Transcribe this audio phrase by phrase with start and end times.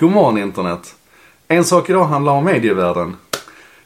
[0.00, 0.94] God morgon internet.
[1.48, 3.16] En sak idag handlar om medievärlden.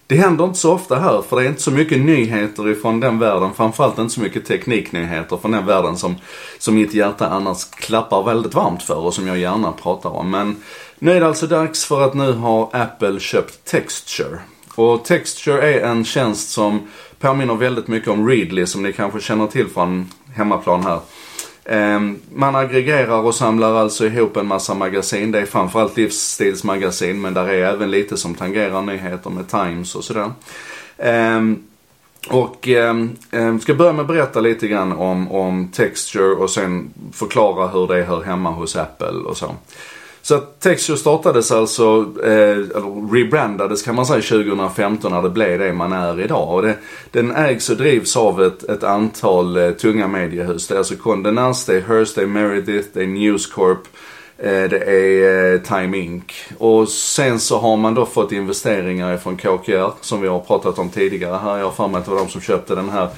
[0.07, 3.19] Det händer inte så ofta här för det är inte så mycket nyheter ifrån den
[3.19, 3.55] världen.
[3.55, 6.15] Framförallt inte så mycket tekniknyheter från den världen som,
[6.59, 10.31] som mitt hjärta annars klappar väldigt varmt för och som jag gärna pratar om.
[10.31, 10.57] Men
[10.99, 14.39] nu är det alltså dags för att nu har Apple köpt Texture.
[14.75, 16.81] Och Texture är en tjänst som
[17.21, 21.01] påminner väldigt mycket om Readly som ni kanske känner till från hemmaplan här.
[21.65, 25.33] Ehm, man aggregerar och samlar alltså ihop en massa magasin.
[25.33, 30.05] Det är framförallt livsstilsmagasin men där är även lite som tangerar nyheter med Times och
[30.05, 30.31] sådär.
[30.99, 31.63] Ehm,
[32.29, 32.95] och eh,
[33.61, 38.03] ska börja med att berätta lite grann om, om Texture och sen förklara hur det
[38.03, 39.55] hör hemma hos Apple och så.
[40.33, 45.59] Så att Texture startades alltså, eh, eller rebrandades kan man säga 2015 när det blev
[45.59, 46.55] det man är idag.
[46.55, 46.77] Och det,
[47.11, 50.69] den ägs och drivs av ett, ett antal eh, tunga mediehus.
[50.69, 53.79] Det är alltså Condé Nast, det är Hearst, det är Meredith, det är News Corp.
[54.39, 56.25] Eh, det är eh, Time Inc.
[56.59, 60.89] Och sen så har man då fått investeringar från KKR som vi har pratat om
[60.89, 61.59] tidigare här.
[61.59, 63.09] Jag har för mig att det var de som köpte den här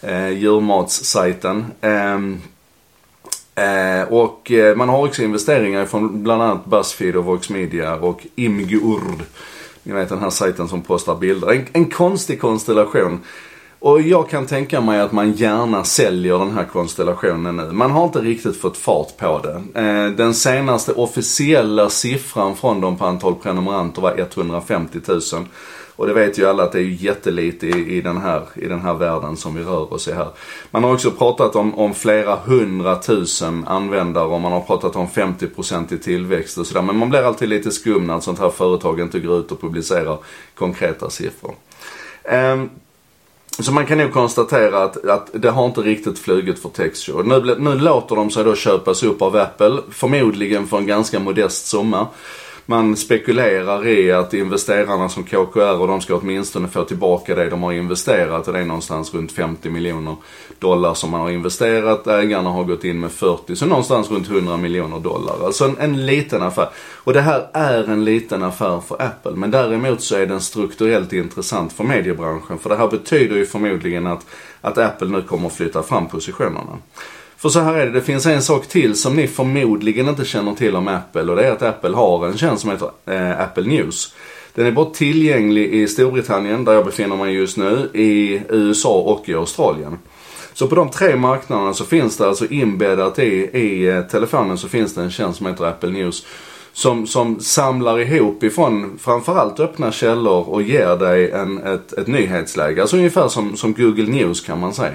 [0.00, 1.64] eh, djurmatssajten.
[1.80, 2.40] Ehm,
[3.54, 8.26] Eh, och eh, man har också investeringar från bland annat Buzzfeed och Vox Media och
[8.34, 9.22] Imgurd.
[9.82, 11.52] Ni vet den här sajten som postar bilder.
[11.52, 13.20] En, en konstig konstellation.
[13.84, 17.72] Och jag kan tänka mig att man gärna säljer den här konstellationen nu.
[17.72, 19.80] Man har inte riktigt fått fart på det.
[19.80, 25.20] Eh, den senaste officiella siffran från dem på antal prenumeranter var 150 000.
[25.96, 28.68] Och det vet ju alla att det är ju jättelite i, i, den, här, i
[28.68, 30.28] den här världen som vi rör oss i här.
[30.70, 35.94] Man har också pratat om, om flera hundratusen användare och man har pratat om 50%
[35.94, 36.82] i tillväxt och sådär.
[36.82, 39.60] Men man blir alltid lite skum när ett sånt här företag inte går ut och
[39.60, 40.18] publicerar
[40.54, 41.54] konkreta siffror.
[42.52, 42.70] Um,
[43.58, 47.22] så man kan nog konstatera att, att det har inte riktigt flugit för Texture.
[47.22, 51.66] Nu, nu låter de sig då köpas upp av Apple, förmodligen för en ganska modest
[51.66, 52.06] summa
[52.72, 57.62] man spekulerar i att investerarna som KKR och de ska åtminstone få tillbaka det de
[57.62, 58.46] har investerat.
[58.46, 60.16] Och det är någonstans runt 50 miljoner
[60.58, 62.06] dollar som man har investerat.
[62.06, 65.46] Ägarna har gått in med 40, så någonstans runt 100 miljoner dollar.
[65.46, 66.68] Alltså en, en liten affär.
[66.94, 69.32] Och det här är en liten affär för Apple.
[69.32, 72.58] Men däremot så är den strukturellt intressant för mediebranschen.
[72.58, 74.26] För det här betyder ju förmodligen att,
[74.60, 76.78] att Apple nu kommer att flytta fram positionerna.
[77.42, 80.54] För så här är det, det finns en sak till som ni förmodligen inte känner
[80.54, 83.64] till om Apple och det är att Apple har en tjänst som heter eh, Apple
[83.64, 84.14] News.
[84.54, 89.28] Den är bara tillgänglig i Storbritannien, där jag befinner mig just nu, i USA och
[89.28, 89.98] i Australien.
[90.52, 93.28] Så på de tre marknaderna så finns det alltså inbäddat i,
[93.58, 96.26] i eh, telefonen så finns det en tjänst som heter Apple News.
[96.72, 102.80] Som, som samlar ihop ifrån framförallt öppna källor och ger dig en, ett, ett nyhetsläge.
[102.80, 104.92] Alltså ungefär som, som Google News kan man säga.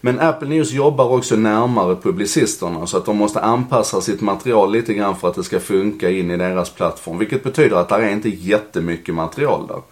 [0.00, 4.94] Men Apple News jobbar också närmare publicisterna så att de måste anpassa sitt material lite
[4.94, 7.18] grann för att det ska funka in i deras plattform.
[7.18, 9.82] Vilket betyder att det är inte jättemycket material där.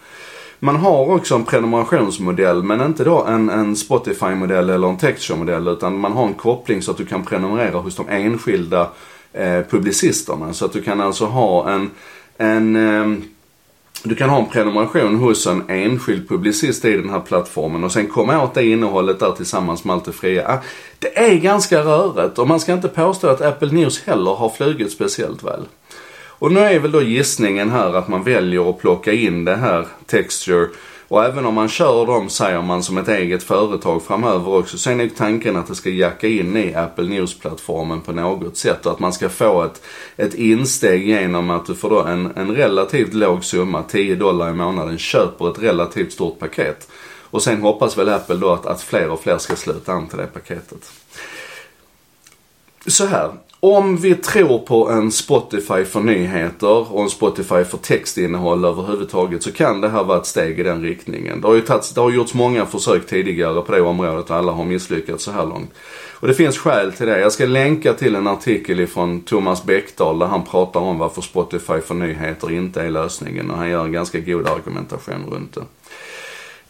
[0.59, 5.97] Man har också en prenumerationsmodell men inte då en, en Spotify-modell eller en Texture-modell utan
[5.97, 8.89] man har en koppling så att du kan prenumerera hos de enskilda
[9.33, 10.53] eh, publicisterna.
[10.53, 11.91] Så att du kan alltså ha en,
[12.37, 13.23] en eh,
[14.03, 18.07] du kan ha en prenumeration hos en enskild publicist i den här plattformen och sen
[18.07, 20.47] komma åt det innehållet där tillsammans med allt det fria.
[20.47, 20.57] Ah,
[20.99, 24.91] det är ganska rörigt och man ska inte påstå att Apple News heller har flugit
[24.91, 25.61] speciellt väl.
[26.43, 29.87] Och nu är väl då gissningen här att man väljer att plocka in det här
[30.05, 30.67] Texture
[31.07, 34.89] och även om man kör dem, säger man, som ett eget företag framöver också, så
[34.89, 38.91] är nog tanken att det ska jacka in i Apple News-plattformen på något sätt och
[38.91, 39.81] att man ska få ett,
[40.17, 44.53] ett insteg genom att du får då en, en relativt låg summa, 10 dollar i
[44.53, 46.87] månaden, köper ett relativt stort paket.
[47.21, 50.17] Och sen hoppas väl Apple då att, att fler och fler ska sluta an till
[50.17, 50.91] det paketet.
[52.87, 58.65] Så här, om vi tror på en Spotify för nyheter och en Spotify för textinnehåll
[58.65, 61.41] överhuvudtaget så kan det här vara ett steg i den riktningen.
[61.41, 64.51] Det har ju tats, det har gjorts många försök tidigare på det området och alla
[64.51, 65.71] har misslyckats så här långt.
[66.19, 67.19] Och det finns skäl till det.
[67.19, 71.79] Jag ska länka till en artikel ifrån Thomas Bäckdahl där han pratar om varför Spotify
[71.81, 75.61] för nyheter inte är lösningen och han gör en ganska god argumentation runt det.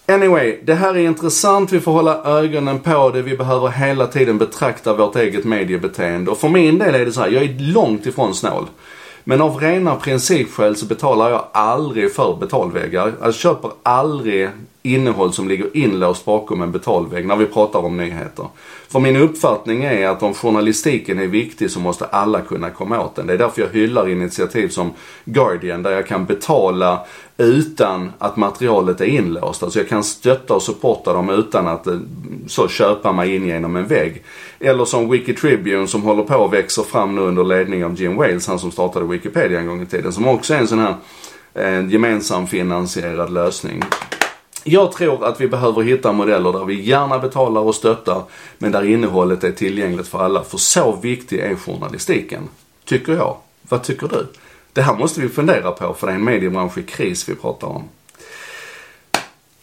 [0.05, 1.71] Anyway, det här är intressant.
[1.71, 3.21] Vi får hålla ögonen på det.
[3.21, 6.31] Vi behöver hela tiden betrakta vårt eget mediebeteende.
[6.31, 8.65] Och för min del är det så här, jag är långt ifrån snål.
[9.23, 13.13] Men av rena principskäl så betalar jag aldrig för betalväggar.
[13.21, 14.49] Jag köper aldrig
[14.83, 18.47] innehåll som ligger inlåst bakom en betalvägg när vi pratar om nyheter.
[18.87, 23.15] För min uppfattning är att om journalistiken är viktig så måste alla kunna komma åt
[23.15, 23.27] den.
[23.27, 24.91] Det är därför jag hyllar initiativ som
[25.25, 27.05] Guardian där jag kan betala
[27.37, 29.63] utan att materialet är inlåst.
[29.63, 31.99] Alltså jag kan stötta och supporta dem utan att eh,
[32.47, 34.23] så köpa mig in genom en vägg.
[34.59, 38.15] Eller som Wiki Tribune som håller på och växer fram nu under ledning av Jim
[38.15, 40.13] Wales, han som startade Wikipedia en gång i tiden.
[40.13, 40.95] Som också är en sån här
[41.53, 43.83] en gemensam finansierad lösning.
[44.63, 48.23] Jag tror att vi behöver hitta modeller där vi gärna betalar och stöttar
[48.57, 50.43] men där innehållet är tillgängligt för alla.
[50.43, 52.49] För så viktig är journalistiken.
[52.85, 53.37] Tycker jag.
[53.61, 54.27] Vad tycker du?
[54.73, 57.67] Det här måste vi fundera på för det är en mediebransch i kris vi pratar
[57.67, 57.83] om.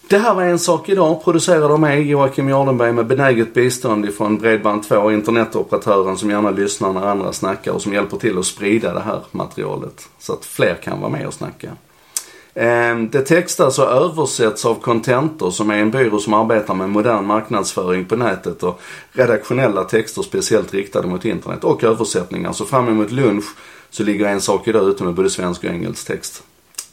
[0.08, 4.40] Det här var En sak idag, producerad av mig Joakim Jardenberg med benäget bistånd ifrån
[4.40, 9.00] Bredband2, internetoperatören som gärna lyssnar när andra snackar och som hjälper till att sprida det
[9.00, 11.68] här materialet så att fler kan vara med och snacka.
[12.54, 16.90] Ehm, det textas alltså och översätts av Contentor som är en byrå som arbetar med
[16.90, 18.80] modern marknadsföring på nätet och
[19.12, 22.52] redaktionella texter speciellt riktade mot internet och översättningar.
[22.52, 23.44] Så fram emot lunch
[23.90, 26.42] så ligger en sak idag ute med både svensk och engelsk text.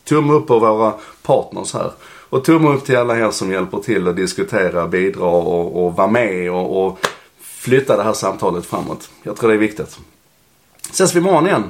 [0.04, 1.92] Tumme upp på våra partners här.
[2.30, 6.08] Och tumme upp till alla er som hjälper till att diskutera, bidra och, och vara
[6.08, 7.00] med och, och
[7.42, 9.10] flytta det här samtalet framåt.
[9.24, 9.98] Jag tror det är viktigt.
[10.90, 11.64] Ses vi imorgon igen.